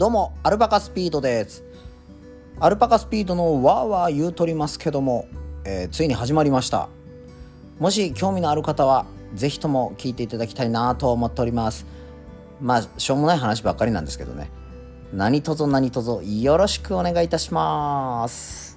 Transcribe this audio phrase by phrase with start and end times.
[0.00, 1.62] どうもアルパカスピードです。
[2.58, 5.28] アルパカスピードのわーわー言うとりますけども、
[5.66, 6.88] えー、ついに始まりました。
[7.78, 11.84] もし興味のある方は是非とも聞いていただきたいなと思っております。
[12.62, 14.50] まあしょうもない話ばっかりなんですけどね。
[15.12, 18.69] 何卒何卒よろしくお願いいたします。